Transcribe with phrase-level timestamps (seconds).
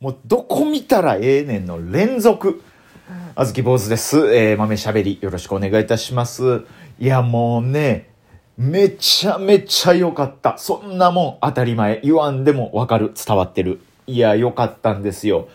[0.00, 2.62] もうどこ見たらええねんの連続。
[3.34, 4.32] あずき坊主です。
[4.32, 6.62] えー、豆しゃべりよろしくお願いいたします。
[7.00, 8.08] いやもうね、
[8.56, 10.56] めちゃめちゃ良かった。
[10.56, 12.00] そんなもん当たり前。
[12.04, 13.12] 言わんでもわかる。
[13.12, 13.80] 伝わってる。
[14.06, 15.48] いや、良かったんですよ。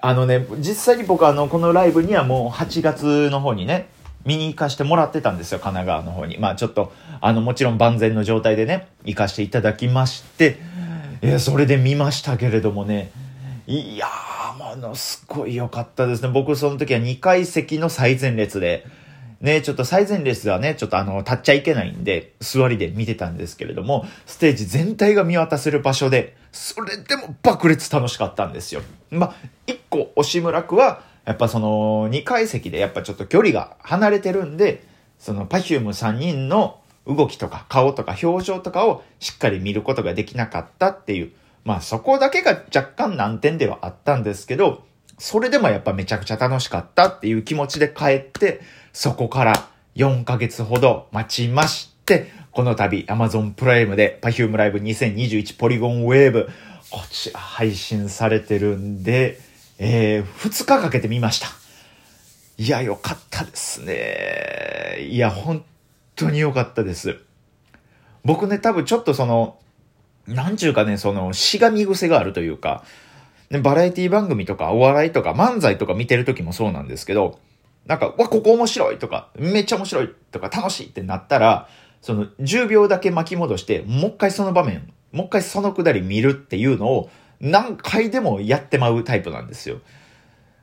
[0.00, 3.90] あのね、実際に僕あの、このライブにはもう8月の方にね、
[4.24, 6.38] 見に行かしてもらってたんですよ、神奈川の方に。
[6.38, 6.90] まあちょっと、
[7.20, 10.58] あの、もちろん万全の状態でね、行かしていただきまして、
[11.22, 13.10] いや、それで見ましたけれどもね、
[13.70, 16.30] いやー、ものすごい良かったですね。
[16.30, 18.86] 僕その時は2階席の最前列で、
[19.42, 28.80] ね、ちょっと最前列はね、ちょっとあの、立っちゃいけないんで、座りで見てたんですけれども、ステージ全体が見渡せる場所で、それでも爆裂楽しかったんですよ。
[29.10, 29.34] ま、
[29.66, 34.82] 1個、押村区は、やっぱその、2階席でやっぱちょっと距離が離れてるんで、
[35.18, 41.32] その、パフューム3人の動きとか顔とか表情とかをしっかり見ることができなかったっていう、
[41.68, 44.86] まあそこだけが若干難点ではあったんですけど、
[45.18, 48.62] それでもやっぱめちゃくちゃ楽しかったっていう気持ちで帰って、
[48.94, 56.48] そこから4ヶ月ほど待ちまして、この度 Amazon プライムで Perfume Live 2021ポリゴンウェーブ、
[56.88, 59.38] こちら配信されてるんで、
[59.78, 61.48] えー、2日かけて見ました。
[62.56, 65.06] いや、よかったですね。
[65.06, 65.62] いや、本
[66.16, 67.18] 当によかったです。
[68.24, 69.58] 僕ね、多分ちょっとその、
[70.28, 72.84] なんちゅうかね、その、しがみ癖があるというか、
[73.50, 77.38] ね、バラエティ番組とかお笑いとか漫才とか見てる時もそうなんですけど、
[77.86, 81.68] なんか、わ、ここ面白いとか、めっちゃ面白いとか、楽しいってなったら、
[82.02, 89.80] その、10秒だけ巻き戻して、もう一回その場面、もう一回そのくだり見るっていうのを、何回でもやってまうタイプなんですよ。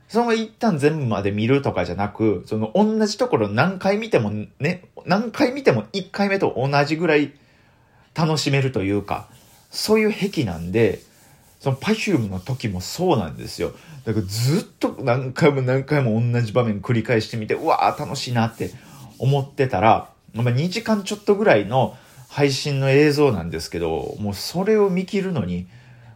[0.08, 7.32] その一旦全部まで見るとかじゃなく、その同じところ何回見てもね、何回見ても1回目と同じぐらい
[8.14, 9.28] 楽しめるというか、
[9.76, 11.00] そういう癖なんで、
[11.60, 13.72] その Perfume の時もそうなんですよ。
[14.04, 18.70] だからずっと何回も何回も同じ場面繰り返してみて、うわー楽しいなって
[19.18, 21.96] 思ってたら、まあ、2時間ちょっとぐらいの
[22.28, 25.66] 配信の映像なんですけど、もうそれを見切るのに、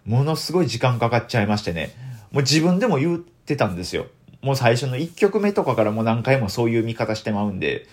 [0.07, 1.95] ものすごい時間かかっちゃいましてね、
[2.33, 4.07] もう自分でも言ってたんですよ。
[4.41, 7.87] もう最初の1曲目とかからもう何回もそういう見方してまうんで、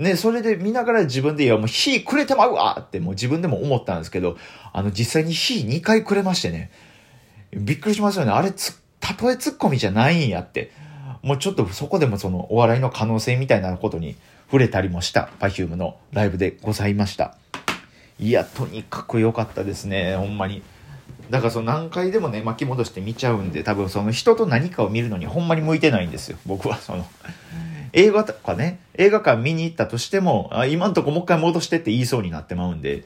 [0.00, 4.38] ね、それで見ながら自分で、いや、もう火くれてまうわってもう自分でも思ったんですけど、
[4.72, 6.70] あの、実際に火2回くれましてね、
[7.52, 8.32] びっくりしますよね。
[8.32, 10.72] あれつ、たとえツッコミじゃないんやって。
[11.22, 14.16] もうちょっとそこでもそのお笑いの可能性みたいなことに
[14.46, 17.36] 触れたりもした Perfume のライブでございました。
[18.18, 20.62] いや、とにかく良かったですね、ほんまに。
[21.28, 27.06] だからその何回でもね、巻き戻して見ちゃうんで、多分その人と何かを見るのにほんまに向いてないんですよ、僕はその。
[27.92, 33.04] 映画とかね、映画館見に行ったとしても、あ今んとこもう一回戻してって言いそうになってまうんで、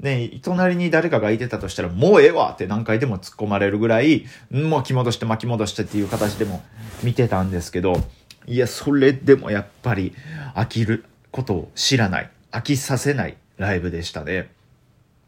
[0.00, 6.62] ね、隣に誰かがいてたとしたら、もうええわって何回でも突っ込まれるぐらい、もう巻き戻して巻き戻してっていう形でも
[7.02, 8.02] 見てたんですけど、
[8.46, 10.14] いや、それでもやっぱり
[10.54, 14.50] 飽きることを知らない、飽きさせないライブでしたね。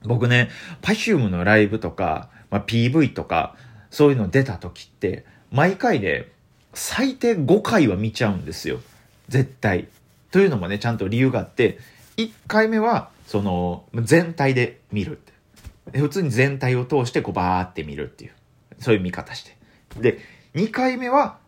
[0.04, 0.50] 僕ね、
[0.80, 3.54] Perfume のライブとか、まあ、PV とか、
[3.90, 6.28] そういうの出た時って、毎回ね、
[6.74, 8.80] 最低5回は見ちゃうんですよ。
[9.28, 9.88] 絶対。
[10.30, 11.78] というのもね、ちゃんと理由があって、
[12.16, 15.98] 1回目は、その、全体で見るって。
[15.98, 18.32] 普通に全体を通してこうバーって見るっていう。
[18.78, 19.56] そういう見方して。
[20.00, 20.18] で、
[20.54, 21.38] 2回目は、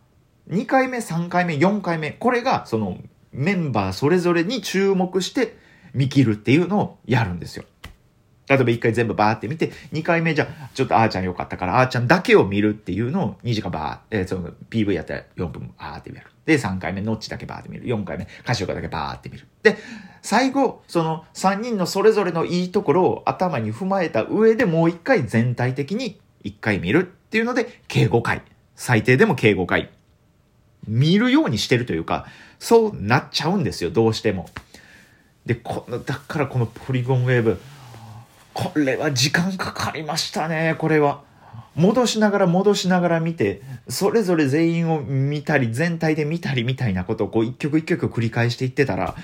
[0.49, 2.97] 2回目、3回目、4回目、これが、その、
[3.31, 5.57] メンバーそれぞれに注目して
[5.93, 7.65] 見切るっていうのをやるんですよ。
[8.47, 16.27] 例えば1回全部バーって見て、2回目じゃ、ちょっとあーちゃんよかったから、あーちゃんだけを見るっていうのを2時間バー、えーその PV やったら4分バーって見る。
[16.45, 17.85] で、3回目、ノッチだけバーって見る。
[17.85, 19.47] 4回目、カシオカだけバーって見る。
[19.63, 19.77] で、
[20.21, 28.43] 最後、その3人のそれぞれのいいところを頭に踏まえた上でもう1回全体的に1回見るっていうので、計5回。
[28.75, 29.89] 最低でも計5回。
[30.87, 32.27] 見るようにしてるというか、
[32.59, 34.47] そうなっちゃうんですよ、どうしても。
[35.45, 37.59] で、この、だからこのポリゴンウェーブ、
[38.55, 41.21] これは時間かかりましたね、これは。
[41.75, 49.15] 戻しながら戻しながら見て、それぞれ全員を見たり、全体で見たりみたいなことをこう一曲一曲繰り返していってたら、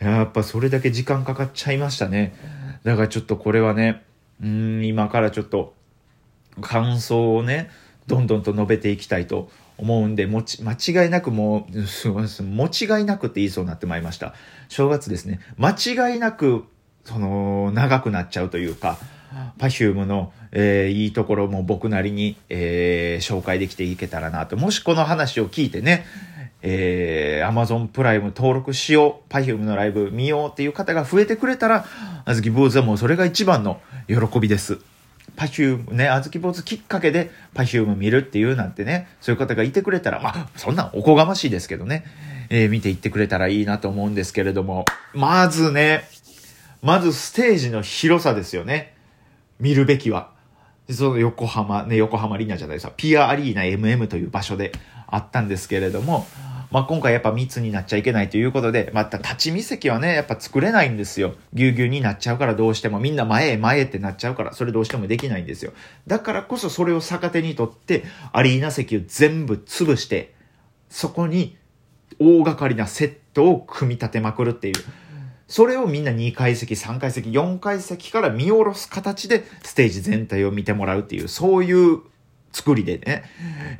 [0.00, 2.34] やっぱそれだけ時間かかっちゃいましたね。
[2.82, 4.02] だからちょっとこれはね、
[4.42, 5.74] うん、今からちょっと
[6.62, 7.68] 感想をね、
[8.06, 12.42] どんどんと述べていきたいと思うんで、もち、間違いなくもう、すごいです。
[12.42, 14.32] もちがいなくって言いそうになってまいりました。
[14.68, 15.40] 正月ですね。
[15.58, 16.64] 間違いなく、
[17.10, 18.98] その、長くなっちゃうというか、
[19.58, 24.56] Perfume の、えーいいところも僕なりに、えー紹介できていけたらなと。
[24.56, 26.04] もしこの話を聞いてね、
[26.62, 31.84] えー、Amazon プライム登録しよう、Perfume のライブ見ようっていう方が増えてくれたら、
[32.24, 34.78] あずき坊主はもうそれが一番の喜びです。
[35.36, 42.04] パフュームね、あずき坊主きっかけでパフューム見るっていうなんてね、そういう方がいてくれたら、まあ、そんなんおこがましいですけどね、
[42.50, 44.84] えー、見ていってくれたらいいなと思うんですけれども、
[45.14, 46.04] まずね、
[46.82, 48.94] まずステージの広さですよね。
[49.58, 50.32] 見るべきは。
[50.90, 54.72] その横浜、ね、横浜アリーナじゃないですか、ピアアリーナ MM という場所で
[55.06, 56.26] あったんですけれども、
[56.70, 61.34] まあ、今回やっぱ密になっちゃいけないということで、また立ち見席はね、やっぱ作れないんですよ。
[61.52, 65.72] ぎゅうぎゅうになっちゃうからどうしても、みんな前へ前へってなっちゃうから、それどうしてもできないんですよ。
[66.06, 70.32] だからこそそれを逆手にとって、アリーナ席を全部潰して、
[70.88, 71.56] そこに
[72.20, 74.74] 大掛かりなセットを組み立てまくるっていう。
[75.50, 81.98] それをみんな2階席、3階席、4階席から見下ろす形でステージ全体を見てもらうっていう、そういう
[82.52, 83.24] 作りでね、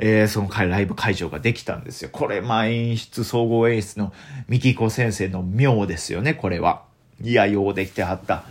[0.00, 2.10] えー、そのライブ会場ができたんですよ。
[2.10, 4.12] これ、まあ演出、総合演出の
[4.48, 6.82] 三木子先生の妙ですよね、これは。
[7.22, 8.42] いや、ようできてはった。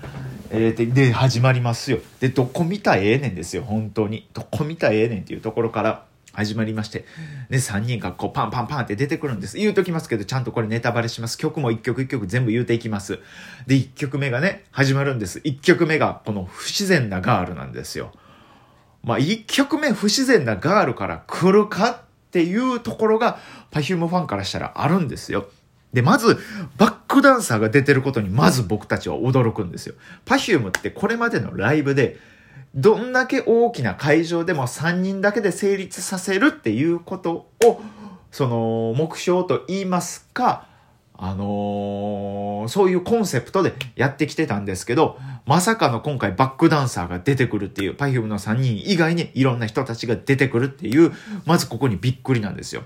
[0.50, 2.00] えー、で、で、始まりますよ。
[2.22, 4.30] で、どこ見たらええねんですよ、本当に。
[4.34, 6.06] どこ見たらええねんっていうところから
[6.40, 7.06] 始まりまして、
[7.50, 9.58] ね、3人がこうパンパンパンって出てくるんです。
[9.58, 11.38] 言うときますけど、ちゃんとこれネタバレします。
[11.38, 13.20] 曲も1曲1曲全部言うていきます。
[13.68, 15.40] で、1曲目がね、始まるんです。
[15.40, 18.14] 1曲目がこの不自然なガールなんですよ。
[19.04, 22.00] まあ、一曲目不自然なガールから来るかっ
[22.32, 23.40] ていうところが、
[23.72, 25.50] Perfume ファンからしたらあるんですよ。
[25.94, 26.38] で、まず、
[26.78, 29.96] バックダンサーが出てることに、まず僕たちは驚くんですよ。
[30.26, 32.18] Perfume ってこれまでのライブで、
[32.76, 37.82] どんだけ大きな会場でも3人だけで成立させるっていうことを、
[38.32, 40.68] その、目標と言いますか、
[41.22, 51.12] あのー、そういうコンセプトでやってきてたんですけど、まさかの今回バックダンサーが出てくるっていう、Perfume の3人以外にいろんな人たちが出てくるっていう、
[51.46, 52.84] まずここにびっくりなんですよ。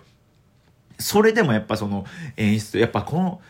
[0.97, 2.05] それでもやっぱその
[2.37, 3.41] 演出、やっぱこの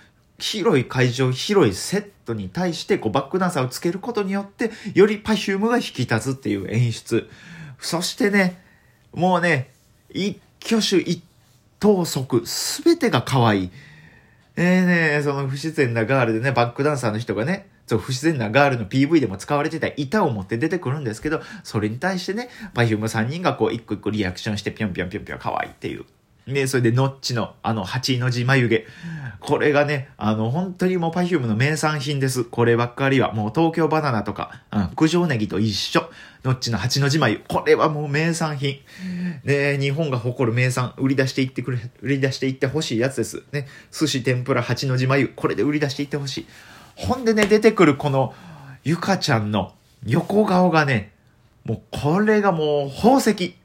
[0.44, 7.30] 広い会場、広いセットに対してこうバックダンサーをつけることによって、より Perfume が引き立つっていう演出。
[7.80, 8.62] そしてね、
[9.14, 9.72] もうね、
[10.10, 11.24] 一挙手一
[11.80, 13.72] 投足、すべてが可愛い。
[14.58, 14.86] えー
[15.16, 26.06] ね、その不自然なガールでね、バックダンサーの人がね、そう、不自然なガールの PV でも使われてた板を持って出てくるんですけど、それに対してね、パフューム3人がこう、一個一個リアクションしてぴょんぴょんぴょんぴょん可愛いっていう。
[26.46, 28.86] ね、それでノッチのあの八の字眉毛。
[29.40, 32.44] これがね、あの本当にもう Perfume の名産品です。
[32.44, 33.34] こればっかりは。
[33.34, 36.10] もう東京バナナとか、うん、九条ネギと一緒。
[36.44, 37.42] ノッチの八の字眉。
[37.48, 38.80] これはもう名産品。
[39.46, 40.94] ね、日本が誇る名産。
[40.98, 43.44] 売り出していってくれ、売り出していってほしいやつです。
[43.54, 45.30] ね、寿司天ぷら八の字眉。
[45.30, 46.48] これで売り出していってほしい。
[46.96, 48.34] ほんでね、出てくるこの、
[48.84, 49.74] ゆかちゃんの
[50.06, 51.14] 横顔がね、
[51.64, 53.56] もうこれがもう宝石。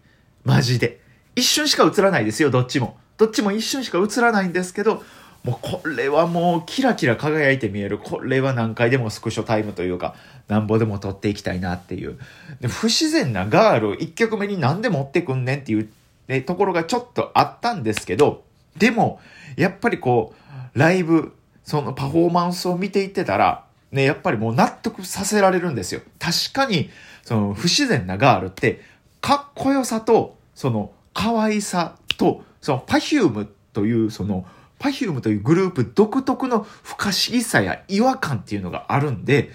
[0.44, 1.00] マジで。
[1.38, 2.96] 一瞬しか映らないですよ、どっちも。
[3.17, 5.02] どっちも一瞬しか映らないんですけど、
[5.44, 7.99] もうこれはもうキラキラ輝いて見える。
[7.99, 10.14] これは何回でもスクショタイムというか、
[10.49, 12.19] なんぼでも撮っていきたいなっていう。
[12.61, 15.88] で不自然なガールを1曲目になんで持ってくんねんっていう、
[16.26, 18.44] ね、ところがちょっとあったんですけど、
[18.76, 19.20] でも、
[19.56, 20.35] やっぱりこ
[20.75, 21.32] う、ライブ、
[21.64, 26.00] そのパフォーマンスを見ていってたら、ね、やっぱりもう納得させられるんですよ。
[26.19, 26.90] 確かに、
[27.23, 28.82] その不自然なガールって、
[29.20, 34.46] かっこよさと、その可愛さと、その Perfume というその
[34.78, 39.50] Perfume というグループ独特の不可思議さや違和感っていうのがあるんで、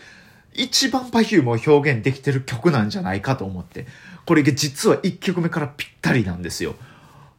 [0.53, 3.87] 一番 Perfume を表現できてる曲なんじゃないかと思って、
[4.25, 6.75] これが実は1曲目からぴったりなんですよ。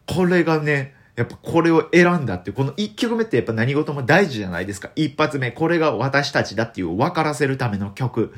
[0.06, 4.88] これがね、やっぱこれを選んだってこの1曲目ってやっぱ何事も大事じゃないですか。
[4.96, 8.32] 一発目、これが私たちだっていう分からせるための曲。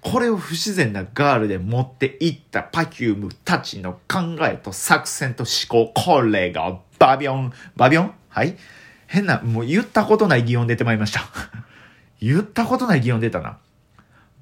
[0.00, 5.92] これを不自然なガールで持っていったパキュームたちの考えと作戦と思考。
[5.94, 7.52] これがバビョン。
[7.76, 8.12] バビョン？
[8.28, 8.56] はい
[9.08, 11.22] 変な、もう言ったことない擬音出てまいりました。
[12.20, 13.58] 言ったことない擬音出たな。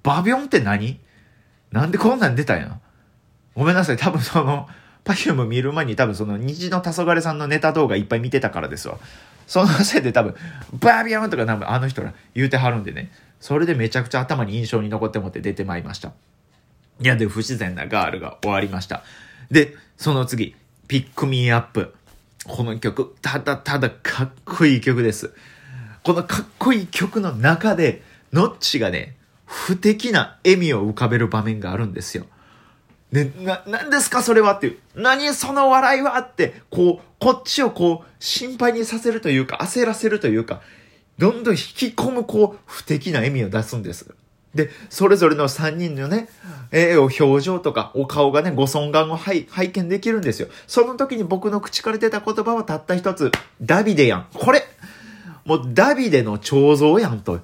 [0.03, 1.01] バビョンって何？
[1.73, 2.79] なんでこんなん出たんや？
[3.55, 3.97] ごめんなさい。
[3.97, 4.69] 多分その、
[5.05, 8.99] パキューム見る前に多分その虹の黄昏さんのネタ動画いっぱい見てたからですわ。
[9.47, 10.35] そのせいで多分、
[10.81, 13.11] バビョンとか多分あの人ら言うてはるんでね。
[13.45, 16.15] それでめちゃくちゃ頭に印象に残ってもって出てまいりました。
[16.99, 19.03] いや、で、不自然なガールが終わりました。
[19.51, 20.57] で、その次、
[20.89, 21.95] ピックミーアップ。
[22.47, 25.35] この曲、ただただかっこいい曲です。
[26.05, 32.25] このかっこいい曲の中で、のっちがね、不敵な笑みを浮かべる場面があるんですよ。
[33.13, 34.79] で、な、何ですかそれはっていう。
[34.95, 40.63] 何その笑いはって、こう、こっちをこう、心配にさせるというか、焦らせるというか、
[41.19, 44.15] どんどん引き込む、こう、不敵な笑みを出すんです。
[44.55, 46.29] で、それぞれの3人のね、
[46.71, 50.49] えー、表情とかお顔がね、ご尊顔を拝見できるんですよ。
[50.67, 53.33] その時に僕の口から出た言葉はたった一つ。
[53.61, 54.27] ダビデやん。
[54.33, 54.63] これ
[55.45, 57.41] もうダビデの彫像やんと。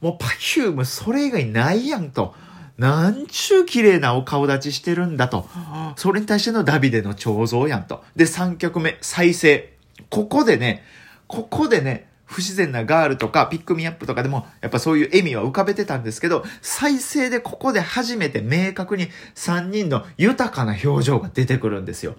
[0.00, 2.34] もうパキュームそれ以外ないやんと。
[2.76, 5.48] なんちゅう綺麗なお顔立ちしてるんだと。
[5.96, 8.02] それに対してのダビデの彫像やんと。
[8.16, 9.72] で、3曲目、再生。
[10.10, 10.84] ここでね、
[11.26, 22.16] ここでね、不自然なガールとかピックミアップとかでもやっぱそういう笑みは浮かべてたんですけど、再生でここで初めて明確に3人の豊かな表情が出てくるんですよ。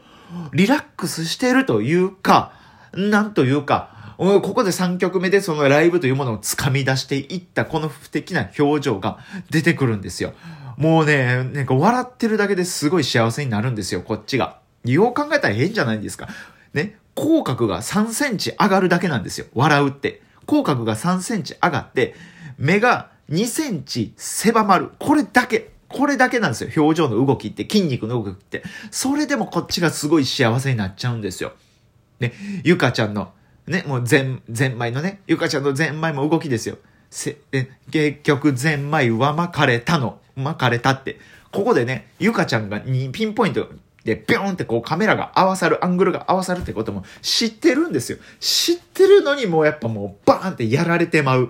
[0.53, 2.53] リラックスしてるというか、
[2.93, 9.19] なんというか、ここで3曲目でそのライブというものを掴み出していったこの不敵な表情が
[9.49, 10.33] 出てくるんですよ。
[10.77, 14.59] もうね、なんか笑ってるだけですごい幸せになるんですよ、こっちが。
[14.85, 16.29] よう考えたら変じゃないですか。
[16.75, 19.47] ね、口角が3センチ上がるだけなんですよ。
[19.55, 20.21] 笑うって。
[20.45, 22.13] 口角が3センチ上がって、
[22.57, 24.91] 目が2センチ狭まる。
[24.99, 25.71] これだけ。
[25.87, 26.83] これだけなんですよ。
[26.83, 28.63] 表情の動きって、筋肉の動きって。
[28.91, 31.53] それでもこっちがすごい幸せになっちゃうんですよ。
[32.19, 33.31] ね、ゆかちゃんの
[33.67, 36.77] ね、もう全、全枚のね、ゆかちゃんの全枚も動きですよ。
[37.09, 40.19] せ、え、結局全枚は巻かれたの。
[40.35, 41.19] 巻かれたって。
[41.51, 43.69] ここでね、ゆかちゃんがにピンポイント
[44.05, 48.19] で、ビョーンってこうカメラが合わさる、アングルが合わさるってことも知ってるんですよ。
[48.39, 51.49] 知ってるのにもうやっぱもうバーンってやられてまう。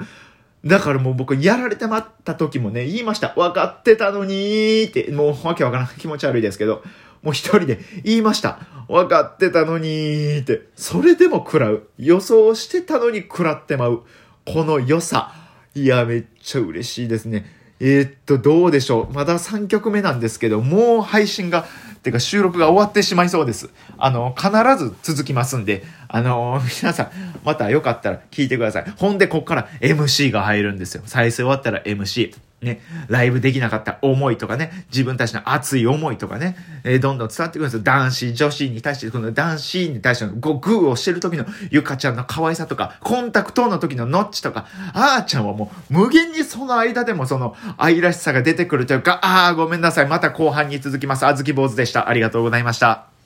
[0.65, 3.33] だからもう僕やられてまった時もね、言いました。
[3.35, 6.81] 分かってたのにーって、もうわけわからん気持ち悪いですけど、
[7.21, 8.59] もう一人で言いました。
[8.87, 10.61] 分かってたのにーって。
[10.75, 11.89] それでも食らう。
[11.97, 14.03] 予想してたのに食らってまう。
[14.45, 15.33] この良さ。
[15.75, 17.45] いや、めっちゃ嬉しいですね。
[17.79, 19.13] えー、っと、どうでしょう。
[19.13, 21.65] まだ3曲目なんですけど、もう配信が、
[22.05, 23.71] てか収録が終わってしまいそうです。
[23.97, 27.09] あの、必ず続きますんで、あの、皆さん、
[27.43, 28.93] またよかったら聞いてください。
[28.95, 31.01] ほんで、こっから MC が入るんですよ。
[31.05, 32.35] 再生終わったら MC。
[32.65, 37.83] ね、ライブできなかった思いとかね、自分たちの熱い思いとかね、えー、どんどん伝わってくるんですよ。
[37.83, 50.07] 男子、女子に対して、この男子に対してのグーをしてる時のゆかちゃんの可愛さとか、コンタクトの時のノッチとか、あーちゃんはもう無限にその間でもその愛らしさが出てくるというか、あーごめんなさい。
[50.07, 51.25] また後半に続きます。
[51.25, 52.09] あずき坊主でした。
[52.09, 53.14] ありがとうございました。